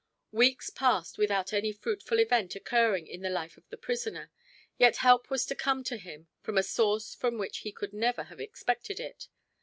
[0.31, 4.31] Weeks passed without any fruitful event occurring in the life of the prisoner,
[4.79, 8.23] yet help was to come to him from a source from which he could never
[8.23, 9.27] have expected it.